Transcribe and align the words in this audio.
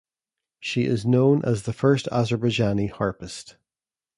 She 0.59 0.85
is 0.85 1.05
known 1.05 1.45
as 1.45 1.61
the 1.61 1.73
first 1.73 2.07
Azerbaijani 2.11 2.89
harpist. 2.89 3.57